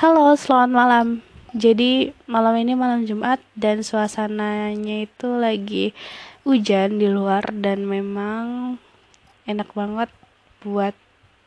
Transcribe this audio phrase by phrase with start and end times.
[0.00, 1.06] Halo, selamat malam.
[1.52, 5.92] Jadi malam ini malam Jumat dan suasananya itu lagi
[6.40, 8.80] hujan di luar dan memang
[9.44, 10.08] enak banget
[10.64, 10.96] buat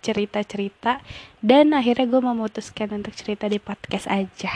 [0.06, 1.02] cerita-cerita
[1.42, 4.54] dan akhirnya gue memutuskan untuk cerita di podcast aja.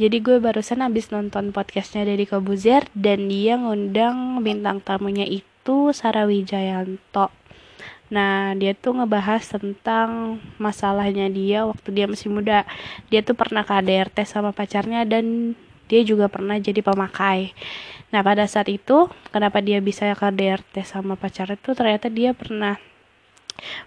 [0.00, 6.24] Jadi gue barusan habis nonton podcastnya dari Kobuzer dan dia ngundang bintang tamunya itu Sarah
[6.24, 7.28] Wijayanto
[8.12, 12.68] Nah, dia tuh ngebahas tentang masalahnya dia waktu dia masih muda.
[13.08, 15.56] Dia tuh pernah KDRT sama pacarnya dan
[15.88, 17.56] dia juga pernah jadi pemakai.
[18.12, 22.76] Nah, pada saat itu, kenapa dia bisa KDRT sama pacarnya itu ternyata dia pernah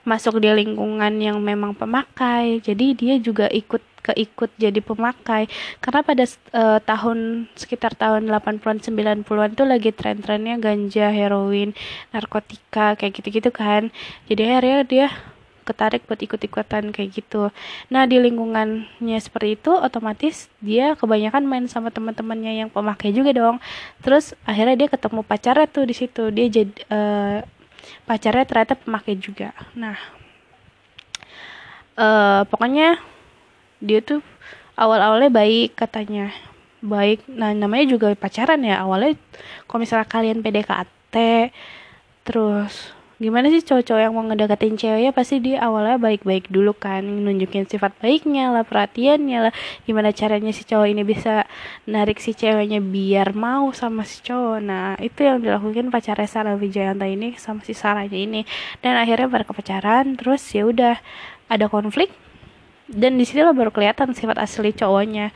[0.01, 2.65] masuk di lingkungan yang memang pemakai.
[2.65, 5.49] Jadi dia juga ikut keikut jadi pemakai
[5.81, 8.77] karena pada uh, tahun sekitar tahun 80-an
[9.25, 11.73] 90-an tuh lagi tren-trennya ganja, heroin,
[12.13, 13.89] narkotika kayak gitu-gitu kan.
[14.29, 15.07] Jadi akhirnya dia
[15.65, 17.49] ketarik buat ikut-ikutan kayak gitu.
[17.89, 23.57] Nah di lingkungannya seperti itu, otomatis dia kebanyakan main sama teman-temannya yang pemakai juga dong.
[24.05, 26.29] Terus akhirnya dia ketemu pacarnya tuh di situ.
[26.29, 27.37] Dia jadi uh,
[28.05, 29.57] pacarnya ternyata pemakai juga.
[29.73, 29.97] Nah
[31.97, 33.01] uh, pokoknya
[33.85, 34.19] dia tuh
[34.75, 36.33] awal-awalnya baik katanya.
[36.85, 38.83] Baik nah namanya juga pacaran ya.
[38.83, 39.17] Awalnya
[39.65, 41.15] kalau misalnya kalian PDKT
[42.25, 45.11] terus gimana sih cowok-cowok yang mau ngedeketin ceweknya?
[45.15, 49.53] Pasti dia awalnya baik-baik dulu kan nunjukin sifat baiknya lah perhatiannya lah.
[49.87, 51.47] Gimana caranya si cowok ini bisa
[51.87, 54.59] narik si ceweknya biar mau sama si cowok?
[54.59, 58.43] Nah itu yang dilakukan pacarnya Sarah Wijayanta ini sama si Sarahnya ini.
[58.83, 60.99] Dan akhirnya mereka pacaran terus ya udah
[61.47, 62.11] ada konflik
[62.89, 65.33] dan di sini lo baru kelihatan sifat asli cowoknya.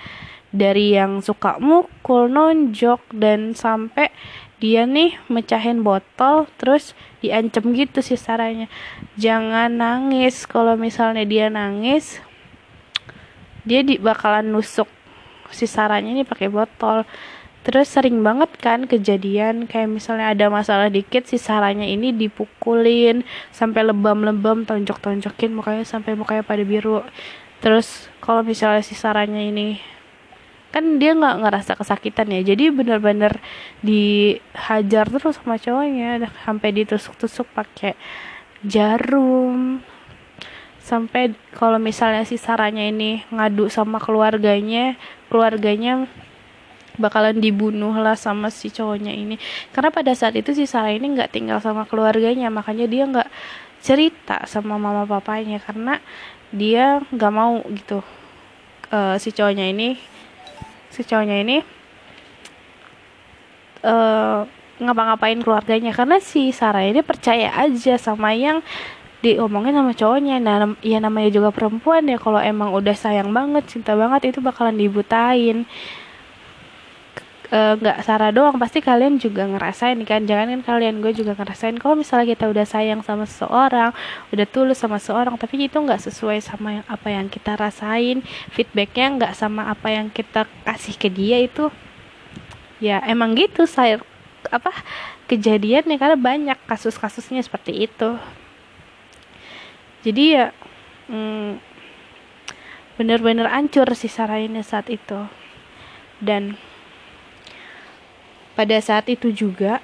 [0.50, 4.10] Dari yang suka mukul nonjok dan sampai
[4.58, 8.66] dia nih mecahin botol terus diancam gitu sih saranya
[9.14, 10.50] jangan nangis.
[10.50, 12.18] Kalau misalnya dia nangis
[13.62, 14.90] dia di bakalan nusuk
[15.54, 17.06] si saranya ini pakai botol
[17.60, 23.84] terus sering banget kan kejadian kayak misalnya ada masalah dikit si saranya ini dipukulin sampai
[23.84, 27.04] lebam-lebam tonjok-tonjokin mukanya sampai mukanya pada biru.
[27.60, 29.80] Terus kalau misalnya si saranya ini
[30.70, 32.42] kan dia nggak ngerasa kesakitan ya.
[32.46, 33.42] Jadi bener-bener
[33.84, 37.98] dihajar terus sama cowoknya sampai ditusuk-tusuk pakai
[38.64, 39.84] jarum.
[40.80, 44.98] Sampai kalau misalnya si saranya ini ngadu sama keluarganya
[45.30, 46.10] keluarganya
[47.00, 49.40] bakalan dibunuh lah sama si cowoknya ini.
[49.72, 53.30] Karena pada saat itu si Sarah ini nggak tinggal sama keluarganya makanya dia nggak
[53.80, 56.04] cerita sama mama papanya karena
[56.52, 58.04] dia nggak mau gitu.
[58.92, 59.96] Uh, si cowoknya ini
[60.92, 61.58] si cowoknya ini
[63.88, 64.44] uh,
[64.84, 65.96] ngapa-ngapain keluarganya.
[65.96, 68.60] Karena si Sarah ini percaya aja sama yang
[69.20, 70.40] diomongin sama cowoknya.
[70.40, 72.18] Nah ya namanya juga perempuan ya.
[72.20, 75.68] Kalau emang udah sayang banget cinta banget itu bakalan dibutain
[77.50, 80.22] nggak uh, Sarah doang pasti kalian juga ngerasain kan.
[80.30, 83.90] Jangan kan kalian gue juga ngerasain kalau misalnya kita udah sayang sama seseorang
[84.30, 88.22] udah tulus sama seseorang tapi itu nggak sesuai sama yang apa yang kita rasain.
[88.54, 91.74] Feedbacknya nggak sama apa yang kita kasih ke dia itu.
[92.78, 93.98] Ya emang gitu saya
[94.54, 94.70] apa
[95.26, 98.22] kejadiannya karena banyak kasus-kasusnya seperti itu.
[100.06, 100.54] Jadi ya
[101.10, 101.58] hmm,
[103.02, 105.26] bener-bener ancur sih Sarah ini saat itu.
[106.22, 106.69] Dan
[108.60, 109.80] pada saat itu juga.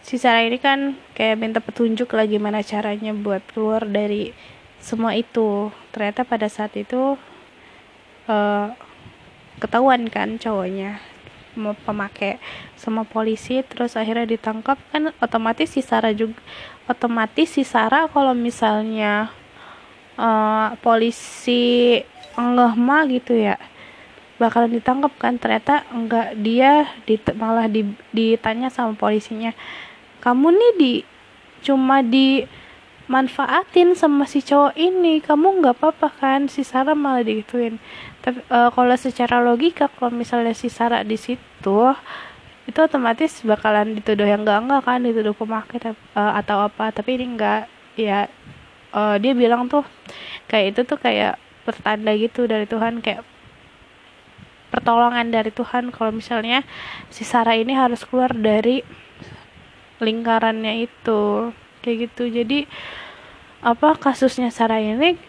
[0.00, 4.32] Si Sarah ini kan kayak minta petunjuk lagi mana caranya buat keluar dari
[4.80, 5.68] semua itu.
[5.92, 7.20] Ternyata pada saat itu
[8.24, 8.66] uh,
[9.60, 10.96] ketahuan kan cowoknya
[11.60, 12.40] mau pemakai
[12.80, 14.80] sama polisi terus akhirnya ditangkap.
[14.88, 16.40] Kan otomatis si Sarah juga
[16.88, 19.28] otomatis si Sarah kalau misalnya
[20.16, 22.00] uh, polisi
[22.32, 23.60] enggak mah gitu ya
[24.40, 25.36] bakalan ditangkap kan?
[25.36, 27.84] Ternyata enggak dia dit malah di,
[28.16, 29.52] ditanya sama polisinya
[30.24, 30.92] kamu nih di
[31.60, 32.48] cuma di
[33.10, 36.40] manfaatin sama si cowok ini kamu nggak apa-apa kan?
[36.48, 37.76] Si Sarah malah digituin.
[38.24, 41.80] Tapi uh, kalau secara logika kalau misalnya si Sarah di situ
[42.68, 44.98] itu otomatis bakalan dituduh yang enggak enggak kan?
[45.02, 46.94] Dituduh pemakai uh, atau apa.
[46.94, 47.66] Tapi ini enggak
[47.98, 48.30] ya
[48.94, 49.82] uh, dia bilang tuh
[50.46, 51.34] kayak itu tuh kayak
[51.66, 53.26] pertanda gitu dari Tuhan kayak
[54.70, 55.90] pertolongan dari Tuhan.
[55.90, 56.62] Kalau misalnya
[57.10, 58.80] si Sarah ini harus keluar dari
[60.00, 61.52] lingkarannya itu
[61.84, 62.30] kayak gitu.
[62.30, 62.64] Jadi
[63.60, 65.20] apa kasusnya Sarah ini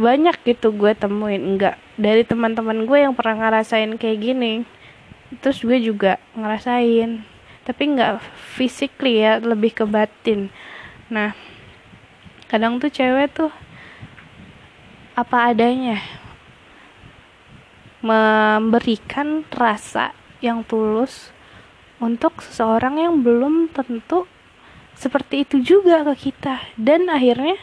[0.00, 1.38] banyak gitu gue temuin.
[1.38, 4.52] Enggak dari teman-teman gue yang pernah ngerasain kayak gini.
[5.38, 7.22] Terus gue juga ngerasain.
[7.64, 8.20] Tapi enggak
[8.58, 10.50] physically ya lebih ke batin.
[11.12, 11.36] Nah
[12.50, 13.50] kadang tuh cewek tuh
[15.14, 16.02] apa adanya
[18.04, 20.12] memberikan rasa
[20.44, 21.32] yang tulus
[21.96, 24.28] untuk seseorang yang belum tentu
[24.92, 26.60] seperti itu juga ke kita.
[26.76, 27.56] Dan akhirnya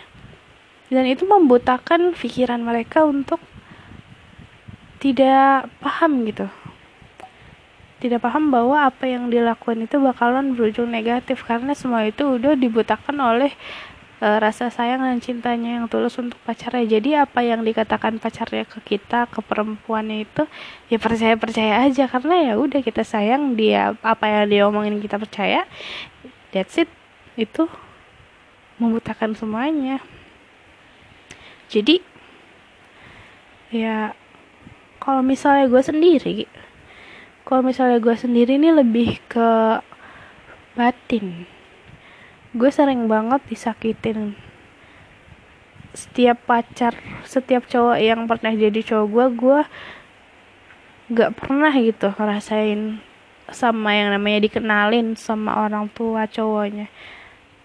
[0.92, 3.40] dan itu membutakan pikiran mereka untuk
[4.98, 6.50] tidak paham gitu.
[8.02, 13.22] Tidak paham bahwa apa yang dilakukan itu bakalan berujung negatif karena semua itu udah dibutakan
[13.22, 13.54] oleh
[14.22, 16.86] e, rasa sayang dan cintanya yang tulus untuk pacarnya.
[16.86, 20.46] Jadi apa yang dikatakan pacarnya ke kita ke perempuannya itu
[20.94, 22.06] ya percaya percaya aja.
[22.06, 25.66] Karena ya udah kita sayang dia apa yang dia omongin kita percaya
[26.54, 26.90] that's it.
[27.36, 27.66] Itu
[28.78, 30.00] membutakan semuanya.
[31.68, 32.00] Jadi
[33.74, 34.14] ya
[35.02, 36.38] kalau misalnya gue sendiri
[37.48, 39.82] kalau misalnya gue sendiri ini lebih ke
[40.78, 41.50] batin
[42.52, 44.36] gue sering banget disakitin
[45.92, 46.96] setiap pacar
[47.28, 49.60] setiap cowok yang pernah jadi cowok gue gue
[51.12, 53.04] gak pernah gitu ngerasain
[53.52, 56.88] sama yang namanya dikenalin sama orang tua cowoknya.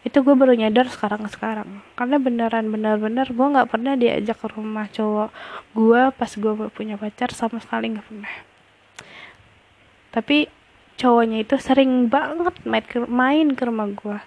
[0.06, 1.82] Itu gue baru nyadar sekarang sekarang.
[1.98, 5.30] Karena beneran bener-bener gue nggak pernah diajak ke rumah cowok
[5.74, 8.34] gue pas gue punya pacar sama sekali nggak pernah.
[10.14, 10.46] Tapi
[10.96, 14.18] cowoknya itu sering banget main ke, main ke rumah gue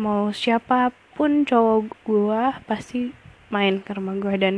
[0.00, 3.12] mau siapa pun cowok gue pasti
[3.52, 4.56] main ke rumah gue dan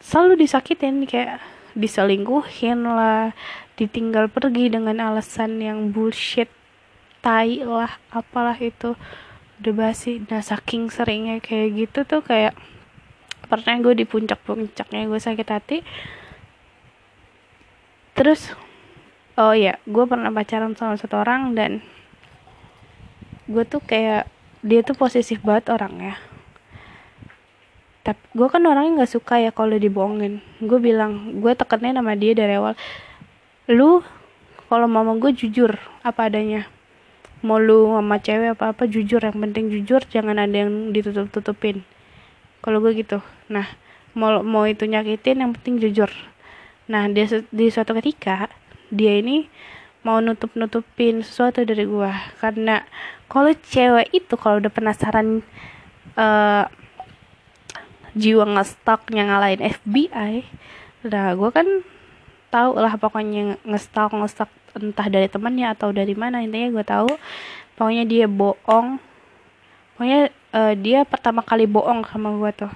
[0.00, 1.44] selalu disakitin kayak
[1.76, 3.36] diselingkuhin lah
[3.76, 6.48] ditinggal pergi dengan alasan yang bullshit
[7.20, 8.96] tai lah apalah itu
[9.60, 10.22] udah basi.
[10.26, 12.56] Nah saking seringnya kayak gitu tuh kayak
[13.46, 15.78] pernah gue di puncak-puncaknya gue sakit hati.
[18.16, 18.50] Terus
[19.38, 21.84] oh ya gue pernah pacaran sama satu orang dan
[23.48, 24.28] gue tuh kayak
[24.60, 26.14] dia tuh posesif banget orang ya
[28.08, 30.40] tapi gue kan orangnya nggak suka ya kalau dibohongin.
[30.64, 32.72] Gue bilang gue tekennya nama dia dari awal.
[33.68, 34.00] Lu
[34.72, 36.64] kalau mama gue jujur apa adanya.
[37.44, 39.20] Mau lu sama cewek apa apa jujur.
[39.20, 41.84] Yang penting jujur jangan ada yang ditutup tutupin
[42.64, 43.20] kalau gue gitu.
[43.52, 43.68] Nah
[44.16, 46.08] mau mau itu nyakitin yang penting jujur.
[46.88, 48.48] Nah dia di suatu ketika
[48.88, 49.52] dia ini
[50.08, 52.80] mau nutup nutupin sesuatu dari gue karena
[53.28, 55.44] kalau cewek itu kalau udah penasaran
[56.16, 56.64] uh,
[58.16, 60.48] jiwa ngestalknya ngalahin FBI
[61.04, 61.68] udah gue kan
[62.48, 66.44] tahu lah pokoknya ngestalk ngestalk entah dari temannya atau dari mana.
[66.44, 67.10] Intinya gue tahu
[67.76, 69.00] pokoknya dia bohong.
[69.94, 72.72] Pokoknya uh, dia pertama kali bohong sama gue tuh.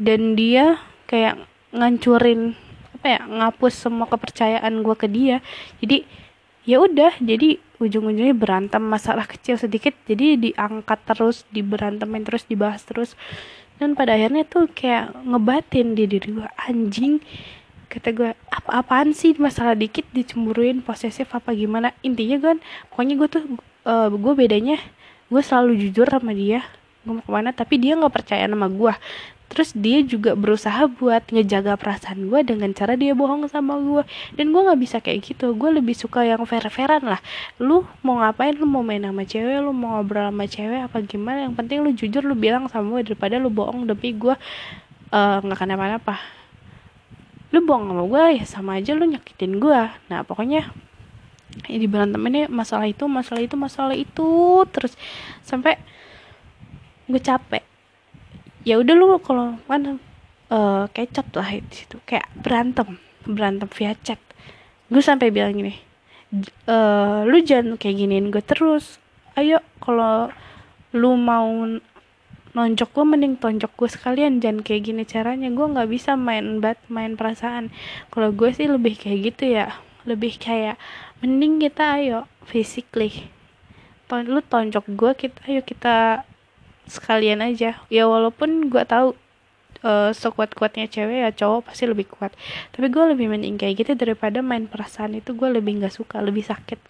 [0.00, 2.56] Dan dia kayak ngancurin
[3.00, 5.44] apa ya ngapus semua kepercayaan gue ke dia.
[5.80, 6.04] Jadi
[6.68, 13.16] ya udah jadi ujung-ujungnya berantem masalah kecil sedikit jadi diangkat terus diberantemin terus dibahas terus.
[13.80, 17.24] Dan pada akhirnya tuh kayak ngebatin di diri gue anjing
[17.88, 21.96] kata gue apa-apaan sih masalah dikit dicemburuin posesif apa gimana?
[22.04, 22.56] Intinya kan
[22.92, 23.42] pokoknya gue tuh
[23.88, 24.76] uh, gue bedanya
[25.30, 26.60] gue selalu jujur sama dia
[27.00, 28.92] gue mau ke mana tapi dia nggak percaya sama gue
[29.50, 34.06] terus dia juga berusaha buat ngejaga perasaan gue dengan cara dia bohong sama gue
[34.38, 35.52] dan gue nggak bisa kayak gitu.
[35.58, 37.18] Gue lebih suka yang fair-fairan lah.
[37.58, 38.54] Lu mau ngapain?
[38.54, 39.58] Lu mau main sama cewek?
[39.58, 40.80] Lu mau ngobrol sama cewek?
[40.86, 41.50] Apa gimana?
[41.50, 43.90] Yang penting lu jujur lu bilang sama gue daripada lu bohong.
[43.90, 44.38] Demi gue
[45.10, 46.22] uh, nggak uh, kenapa-napa
[47.50, 50.70] lu bohong sama gue ya sama aja lu nyakitin gue nah pokoknya
[51.66, 54.30] ya di berantem ini masalah itu masalah itu masalah itu.
[54.70, 54.94] Terus
[55.42, 55.74] sampai
[57.10, 57.69] gue capek
[58.64, 60.00] ya udah lu kalau kan
[60.52, 61.96] uh, kecap lah di situ.
[62.04, 64.20] Kayak berantem berantem via chat.
[64.90, 65.90] Gue sampai bilang gini
[66.66, 66.76] e,
[67.26, 68.98] lu jangan kayak giniin gue terus.
[69.34, 70.30] Ayo kalau
[70.94, 71.46] lu mau
[72.50, 74.38] nonjok gue mending tonjok gue sekalian.
[74.42, 75.48] Jangan kayak gini caranya.
[75.50, 77.74] Gue nggak bisa main bat main perasaan.
[78.10, 79.74] Kalau gue sih lebih kayak gitu ya.
[80.06, 80.80] Lebih kayak
[81.20, 83.30] mending kita ayo physically.
[84.10, 86.26] Lu tonjok gue kita ayo kita
[86.90, 87.78] sekalian aja.
[87.86, 89.14] Ya walaupun gue tahu
[89.86, 92.34] uh, sekuat kuatnya cewek ya cowok pasti lebih kuat.
[92.74, 96.42] Tapi gue lebih mending kayak gitu daripada main perasaan itu gue lebih nggak suka lebih
[96.42, 96.80] sakit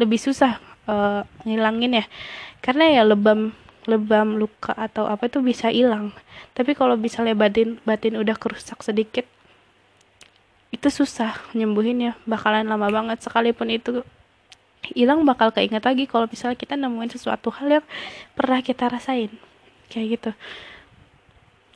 [0.00, 2.04] lebih susah uh, ngilangin ya.
[2.64, 3.52] Karena ya lebam
[3.88, 6.14] lebam luka atau apa itu bisa hilang.
[6.54, 9.26] Tapi kalau misalnya batin batin udah kerusak sedikit
[10.70, 13.20] itu susah nyembuhin ya bakalan lama banget.
[13.24, 14.06] Sekalipun itu
[14.84, 17.86] hilang bakal keinget lagi kalau misalnya kita nemuin sesuatu hal yang
[18.34, 19.30] pernah kita rasain.
[19.92, 20.30] Kayak gitu.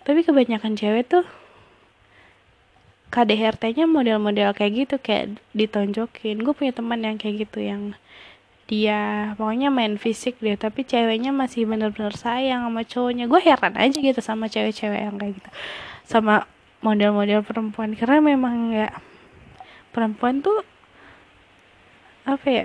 [0.05, 1.25] Tapi kebanyakan cewek tuh
[3.15, 6.43] KDRT-nya model-model kayak gitu kayak ditonjokin.
[6.43, 7.95] Gue punya teman yang kayak gitu yang
[8.65, 13.31] dia pokoknya main fisik dia tapi ceweknya masih bener-bener sayang sama cowoknya.
[13.31, 15.51] Gue heran aja gitu sama cewek-cewek yang kayak gitu
[16.05, 16.51] sama
[16.83, 17.95] model-model perempuan.
[17.95, 18.91] Karena memang ya
[19.95, 20.67] perempuan tuh
[22.27, 22.65] apa ya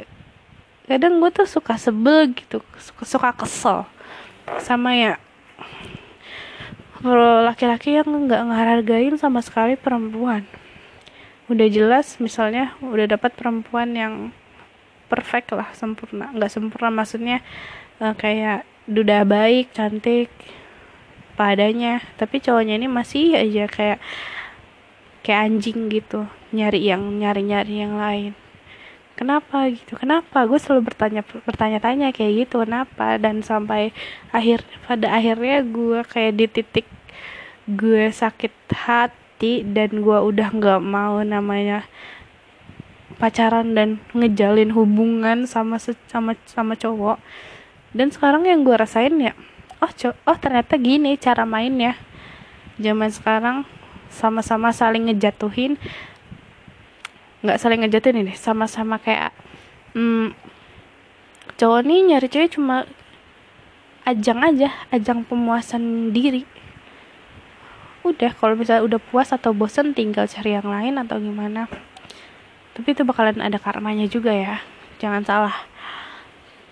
[0.89, 3.85] kadang gue tuh suka sebel gitu suka, suka kesel.
[4.57, 5.13] Sama ya
[7.45, 10.49] laki-laki yang nggak ngehargain sama sekali perempuan.
[11.45, 14.13] Udah jelas misalnya udah dapat perempuan yang
[15.13, 16.33] perfect lah sempurna.
[16.33, 17.45] Nggak sempurna maksudnya
[18.01, 20.33] uh, kayak duda baik cantik
[21.37, 23.99] padanya tapi cowoknya ini masih aja kayak
[25.21, 26.25] kayak anjing gitu.
[26.49, 28.48] Nyari yang nyari nyari yang lain
[29.19, 29.67] kenapa?
[29.67, 29.99] gitu.
[29.99, 30.47] Kenapa?
[30.47, 33.19] Gue selalu bertanya bertanya-tanya kayak gitu kenapa?
[33.19, 33.91] Dan sampai
[34.31, 36.87] akhir pada akhirnya gue kayak di titik
[37.67, 41.83] gue sakit hati dan gue udah nggak mau namanya
[43.19, 45.75] pacaran dan ngejalin hubungan sama
[46.07, 47.19] sama sama cowok.
[47.91, 49.35] Dan sekarang yang gue rasain ya
[49.79, 51.99] oh co oh ternyata gini cara mainnya.
[52.79, 53.67] Zaman sekarang
[54.09, 55.75] sama-sama saling ngejatuhin
[57.39, 59.31] nggak saling ngejatuhin ini sama-sama kayak
[59.95, 60.35] hmm,
[61.55, 62.83] cowok nih nyari cewek cuma
[64.07, 66.43] ajang aja ajang pemuasan diri.
[68.01, 71.67] Udah kalau misalnya udah puas atau bosen tinggal cari yang lain atau gimana.
[72.73, 74.63] Tapi itu bakalan ada karmanya juga ya
[74.97, 75.55] jangan salah.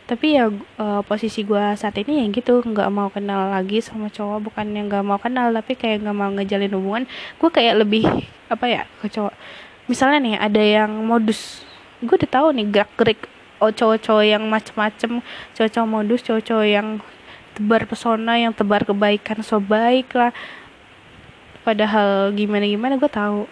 [0.07, 0.47] Tapi ya
[0.79, 4.87] uh, posisi gue saat ini ya gitu nggak mau kenal lagi sama cowok bukan yang
[4.87, 7.03] nggak mau kenal tapi kayak nggak mau ngejalin hubungan
[7.43, 8.07] gue kayak lebih
[8.47, 9.35] apa ya ke cowok
[9.87, 11.63] misalnya nih ada yang modus
[12.03, 13.21] gue udah tahu nih gerak gerik
[13.57, 15.23] oh cowok-cowok yang macem-macem
[15.57, 17.01] cowok-cowok modus cowok-cowok yang
[17.57, 20.29] tebar pesona yang tebar kebaikan so baik lah.
[21.65, 23.49] Padahal gimana gimana gue tahu.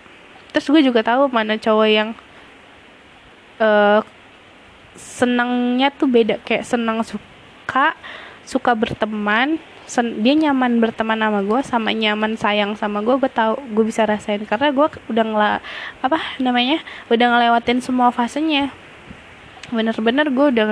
[0.53, 2.13] Terus gue juga tahu mana cowok yang
[3.57, 4.05] uh,
[4.93, 6.37] senangnya tuh beda.
[6.45, 7.97] Kayak senang suka
[8.45, 13.57] suka berteman sen dia nyaman berteman sama gue sama nyaman sayang sama gue gue tahu
[13.73, 14.41] gue bisa rasain.
[14.43, 15.51] Karena gue udah ngela
[16.01, 18.73] apa namanya udah ngelewatin semua fasenya.
[19.73, 20.67] Bener-bener gue udah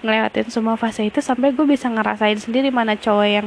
[0.00, 3.46] ngelewatin semua fase itu sampai gue bisa ngerasain sendiri mana cowok yang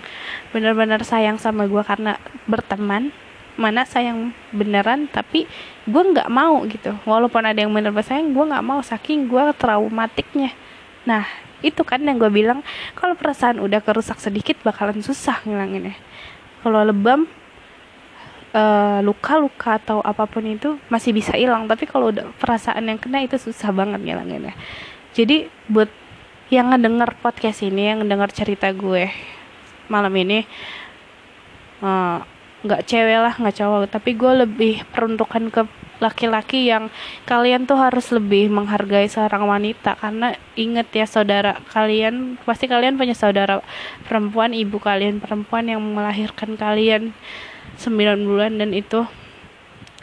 [0.51, 3.15] bener-bener sayang sama gue karena berteman
[3.55, 5.47] mana sayang beneran tapi
[5.87, 6.93] gue nggak mau gitu.
[7.07, 10.53] Walaupun ada yang bener sayang gue nggak mau saking gue traumatiknya.
[11.07, 11.25] Nah
[11.61, 12.65] itu kan yang gue bilang
[12.97, 15.95] kalau perasaan udah kerusak sedikit bakalan susah ngilanginnya.
[16.61, 17.25] Kalau lebam
[19.07, 21.71] luka-luka uh, atau apa pun itu masih bisa hilang.
[21.71, 24.51] Tapi kalau udah perasaan yang kena itu susah banget ngilanginnya.
[25.15, 25.87] Jadi buat
[26.51, 29.07] yang ngedenger podcast ini yang ngedenger cerita gue
[29.87, 30.43] malam ini
[31.79, 32.19] uh,
[32.61, 33.87] nggak cewek lah nggak cowok.
[33.87, 35.61] Tapi gue lebih peruntukan ke
[36.01, 36.89] laki-laki yang
[37.29, 39.95] kalian tuh harus lebih menghargai seorang wanita.
[40.01, 43.61] Karena inget ya saudara kalian pasti kalian punya saudara
[44.09, 47.13] perempuan ibu kalian perempuan yang melahirkan kalian
[47.77, 49.05] 9 bulan dan itu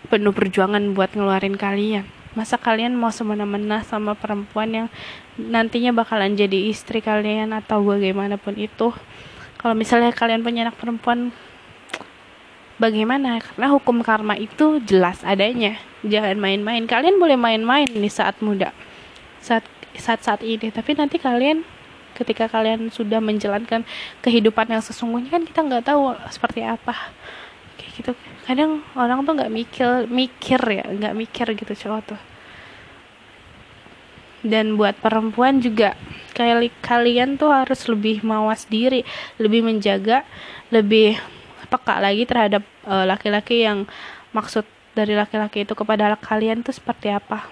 [0.09, 2.07] penuh perjuangan buat ngeluarin kalian.
[2.33, 4.87] Masa kalian mau semena-mena sama perempuan yang
[5.37, 8.95] nantinya bakalan jadi istri kalian atau bagaimanapun itu?
[9.59, 11.35] Kalau misalnya kalian punya anak perempuan
[12.79, 13.43] bagaimana?
[13.43, 15.77] Karena hukum karma itu jelas adanya.
[16.07, 16.87] Jangan main-main.
[16.87, 18.71] Kalian boleh main-main nih saat muda.
[19.43, 19.67] Saat
[19.99, 20.71] saat saat ini.
[20.71, 21.67] Tapi nanti kalian
[22.15, 23.87] ketika kalian sudah menjalankan
[24.23, 26.95] kehidupan yang sesungguhnya kan kita nggak tahu seperti apa.
[27.77, 28.13] Kayak gitu.
[28.47, 30.87] Kadang orang tuh nggak mikir mikir ya.
[30.87, 32.21] Nggak mikir gitu cowok tuh.
[34.39, 35.99] Dan buat perempuan juga
[36.39, 39.03] kayak kalian tuh harus lebih mawas diri
[39.43, 40.23] lebih menjaga
[40.71, 41.19] lebih
[41.69, 43.79] peka lagi terhadap eh, laki-laki uh, yang
[44.33, 44.65] maksud
[44.97, 47.47] dari laki-laki itu kepada kalian tuh seperti apa.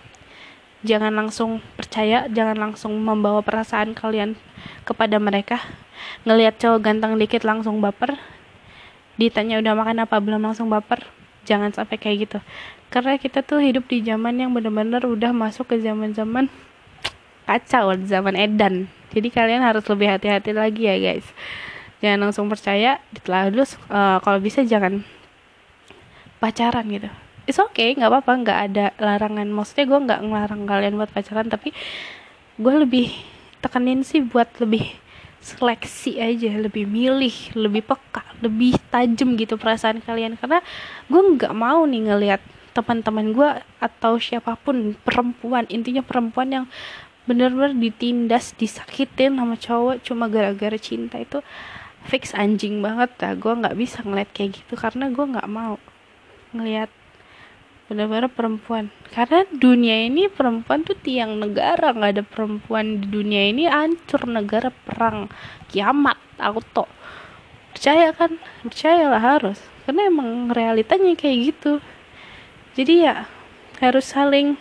[0.83, 4.35] Jangan langsung percaya jangan langsung membawa perasaan kalian
[4.83, 5.63] kepada mereka.
[6.27, 8.19] Ngelihat cowok ganteng dikit langsung baper.
[9.17, 11.07] Ditanya udah makan apa belum langsung baper.
[11.47, 12.39] Jangan sampai kayak gitu.
[12.91, 16.51] Karena kita tuh hidup di zaman yang bener-bener udah masuk ke zaman-zaman
[17.47, 18.91] kacau zaman edan.
[19.15, 21.27] Jadi kalian harus lebih hati-hati lagi ya guys
[22.05, 25.05] jangan langsung percaya terus uh, kalau bisa jangan
[26.39, 27.09] pacaran gitu.
[27.47, 29.49] It's okay nggak apa-apa nggak ada larangan.
[29.49, 31.73] Maksudnya gue nggak ngelarang kalian buat pacaran tapi
[32.57, 33.09] gue lebih
[33.65, 34.85] tekenin sih buat lebih
[35.41, 40.37] seleksi aja lebih milih lebih peka lebih tajam gitu perasaan kalian.
[40.37, 40.61] Karena
[41.09, 42.43] gue nggak mau nih ngelihat
[42.77, 43.51] teman-teman gue
[43.81, 46.67] atau siapa pun perempuan intinya perempuan yang
[47.25, 51.41] bener-bener ditindas disakitin sama cowok cuma gara-gara cinta itu
[52.07, 53.35] fix anjing banget dah.
[53.35, 55.77] Gue nggak bisa ngeliat kayak gitu karena gue nggak mau
[56.55, 56.91] ngeliat
[57.87, 58.91] benar-benar perempuan.
[59.15, 61.95] Karena dunia ini perempuan tuh tiang negara.
[61.95, 65.31] Nggak ada perempuan di dunia ini hancur negara perang.
[65.71, 66.91] Kiamat aku tuh
[67.75, 68.39] percaya kan?
[68.67, 69.59] Percayalah harus.
[69.87, 71.79] Karena emang realitanya kayak gitu.
[72.75, 73.29] Jadi ya
[73.79, 74.57] harus saling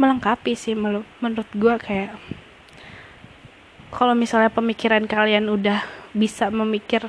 [0.00, 2.16] melengkapi sih menurut gue kayak
[3.92, 5.84] kalau misalnya pemikiran kalian udah
[6.16, 7.04] bisa memikir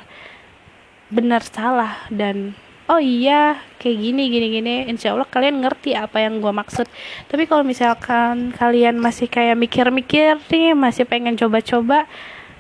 [1.08, 2.52] benar salah dan
[2.92, 6.88] oh iya kayak gini gini gini insya Allah kalian ngerti apa yang gue maksud.
[7.32, 12.04] Tapi kalau misalkan kalian masih kayak mikir-mikir nih masih pengen coba-coba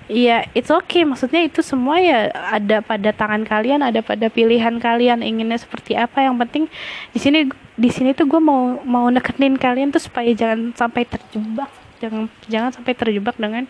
[0.07, 1.03] ya it's okay.
[1.03, 6.23] Maksudnya itu semua ya ada pada tangan kalian ada pada pilihan kalian inginnya seperti apa.
[6.23, 6.63] Yang penting
[7.11, 7.39] di sini
[7.75, 12.71] di sini tuh gue mau mau nekenin kalian tuh supaya jangan sampai terjebak jangan jangan
[12.75, 13.63] sampai terjebak dengan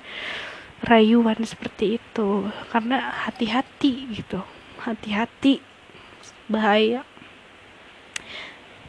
[0.81, 2.49] rayuan seperti itu.
[2.73, 4.41] Karena hati-hati gitu.
[4.81, 5.61] Hati-hati.
[6.49, 7.05] Bahaya.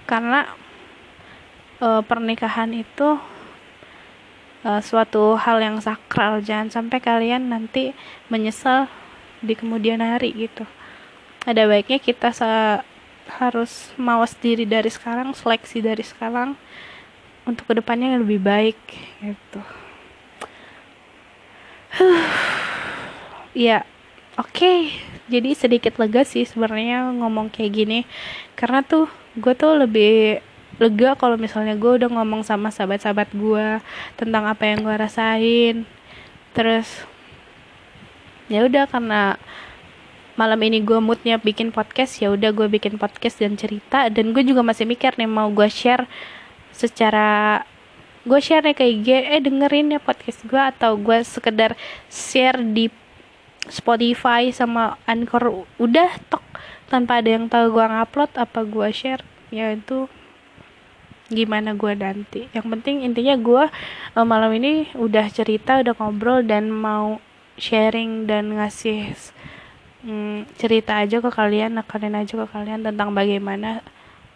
[0.09, 0.49] Karena
[1.79, 3.21] e, pernikahan itu
[4.67, 6.43] e, suatu hal yang sakral.
[6.43, 7.95] Jangan sampai kalian nanti
[8.33, 8.91] menyesal
[9.45, 10.67] di kemudian hari gitu.
[11.45, 12.33] Ada baiknya kita
[13.41, 16.57] harus mawas diri dari sekarang seleksi dari sekarang
[17.45, 18.81] untuk ke depannya yang lebih baik
[19.21, 19.61] gitu.
[23.55, 23.87] Ya
[24.35, 24.51] oke.
[24.51, 27.99] Okay jadi sedikit lega sih sebenarnya ngomong kayak gini.
[28.57, 29.09] Karena tuh
[29.41, 30.45] gue tuh lebih
[30.77, 33.81] lega kalau misalnya gue udah ngomong sama sahabat-sahabat gue
[34.21, 35.77] tentang apa yang gue rasain.
[36.53, 37.09] Terus
[38.53, 39.41] ya udah karena
[40.37, 44.13] malam ini gue moodnya bikin podcast ya udah gue bikin podcast dan cerita.
[44.13, 46.05] Dan gue juga masih mikir nih mau gue share
[46.75, 47.63] secara
[48.25, 51.79] gue share nih ke IG eh dengerin ya podcast gue atau gue sekedar
[52.11, 52.91] share di
[53.69, 55.65] Spotify sama Anchor.
[55.81, 56.45] Udah tok.
[56.89, 60.11] Tanpa ada yang tahu gue ngupload apa gue share ya itu
[61.33, 62.51] gimana gue nanti.
[62.53, 63.65] Yang penting intinya gue
[64.17, 67.21] uh, malam ini udah cerita udah ngobrol dan mau
[67.57, 69.15] sharing dan ngasih
[70.05, 73.81] um, cerita aja ke kalian kalian aja ke kalian tentang bagaimana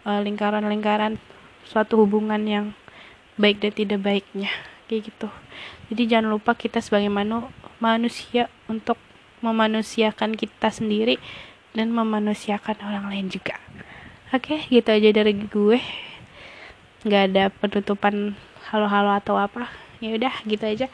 [0.07, 1.19] uh, lingkaran-lingkaran
[1.67, 2.65] suatu hubungan yang
[3.39, 4.51] baik dan tidak baiknya.
[4.89, 5.27] Kayak gitu.
[5.89, 8.99] Jadi jangan lupa kita sebagai manu manusia untuk
[9.39, 11.17] memanusiakan kita sendiri
[11.71, 13.55] dan memanusiakan orang lain juga.
[14.29, 15.79] Oke gitu aja dari gue.
[17.07, 18.35] Nggak ada penutupan
[18.69, 19.71] halo-halo atau apa.
[20.03, 20.87] Ya udah gitu aja.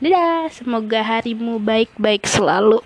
[0.00, 2.80] Dadah semoga harimu baik-baik selalu